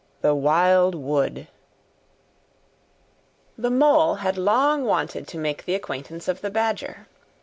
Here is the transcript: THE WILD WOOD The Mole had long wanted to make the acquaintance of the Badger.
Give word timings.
THE 0.21 0.33
WILD 0.33 0.95
WOOD 0.95 1.47
The 3.55 3.69
Mole 3.69 4.15
had 4.15 4.35
long 4.35 4.83
wanted 4.83 5.27
to 5.27 5.37
make 5.37 5.65
the 5.65 5.75
acquaintance 5.75 6.27
of 6.27 6.41
the 6.41 6.49
Badger. 6.49 7.05